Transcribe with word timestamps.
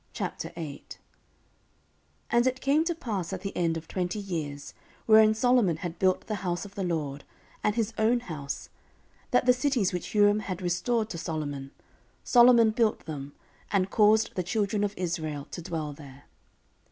14:008:001 0.15 0.97
And 2.31 2.47
it 2.47 2.59
came 2.59 2.83
to 2.85 2.95
pass 2.95 3.31
at 3.33 3.41
the 3.41 3.55
end 3.55 3.77
of 3.77 3.87
twenty 3.87 4.17
years, 4.17 4.73
wherein 5.05 5.35
Solomon 5.35 5.77
had 5.77 5.99
built 5.99 6.25
the 6.25 6.37
house 6.41 6.65
of 6.65 6.73
the 6.73 6.83
LORD, 6.83 7.23
and 7.63 7.75
his 7.75 7.93
own 7.99 8.21
house, 8.21 8.69
14:008:002 9.25 9.29
That 9.29 9.45
the 9.45 9.53
cities 9.53 9.93
which 9.93 10.13
Huram 10.15 10.41
had 10.41 10.59
restored 10.59 11.11
to 11.11 11.19
Solomon, 11.19 11.69
Solomon 12.23 12.71
built 12.71 13.05
them, 13.05 13.33
and 13.71 13.91
caused 13.91 14.33
the 14.33 14.41
children 14.41 14.83
of 14.83 14.95
Israel 14.97 15.45
to 15.51 15.61
dwell 15.61 15.93
there. 15.93 16.23